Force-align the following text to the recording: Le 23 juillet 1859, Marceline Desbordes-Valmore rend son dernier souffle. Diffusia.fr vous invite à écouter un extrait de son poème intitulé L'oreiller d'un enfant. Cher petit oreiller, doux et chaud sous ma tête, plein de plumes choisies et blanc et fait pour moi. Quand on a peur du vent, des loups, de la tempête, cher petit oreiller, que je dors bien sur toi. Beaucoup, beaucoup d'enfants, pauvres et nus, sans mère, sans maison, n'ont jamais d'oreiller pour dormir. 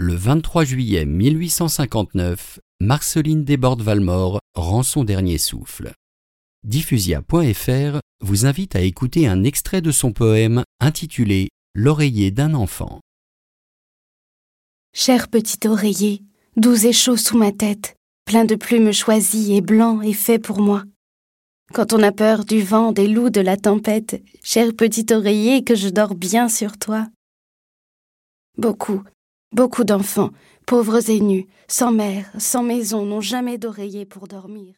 Le 0.00 0.14
23 0.14 0.62
juillet 0.62 1.04
1859, 1.04 2.60
Marceline 2.80 3.42
Desbordes-Valmore 3.42 4.38
rend 4.54 4.84
son 4.84 5.02
dernier 5.02 5.38
souffle. 5.38 5.92
Diffusia.fr 6.62 7.98
vous 8.20 8.46
invite 8.46 8.76
à 8.76 8.80
écouter 8.80 9.26
un 9.26 9.42
extrait 9.42 9.80
de 9.80 9.90
son 9.90 10.12
poème 10.12 10.62
intitulé 10.78 11.48
L'oreiller 11.74 12.30
d'un 12.30 12.54
enfant. 12.54 13.00
Cher 14.94 15.26
petit 15.26 15.66
oreiller, 15.66 16.22
doux 16.56 16.86
et 16.86 16.92
chaud 16.92 17.16
sous 17.16 17.36
ma 17.36 17.50
tête, 17.50 17.96
plein 18.24 18.44
de 18.44 18.54
plumes 18.54 18.92
choisies 18.92 19.56
et 19.56 19.60
blanc 19.60 20.00
et 20.00 20.12
fait 20.14 20.38
pour 20.38 20.60
moi. 20.60 20.84
Quand 21.74 21.92
on 21.92 22.04
a 22.04 22.12
peur 22.12 22.44
du 22.44 22.62
vent, 22.62 22.92
des 22.92 23.08
loups, 23.08 23.30
de 23.30 23.40
la 23.40 23.56
tempête, 23.56 24.22
cher 24.44 24.76
petit 24.76 25.12
oreiller, 25.12 25.64
que 25.64 25.74
je 25.74 25.88
dors 25.88 26.14
bien 26.14 26.48
sur 26.48 26.78
toi. 26.78 27.08
Beaucoup, 28.58 29.02
beaucoup 29.52 29.84
d'enfants, 29.84 30.30
pauvres 30.66 31.10
et 31.10 31.20
nus, 31.20 31.46
sans 31.68 31.92
mère, 31.92 32.30
sans 32.38 32.62
maison, 32.62 33.04
n'ont 33.04 33.20
jamais 33.20 33.58
d'oreiller 33.58 34.06
pour 34.06 34.28
dormir. 34.28 34.74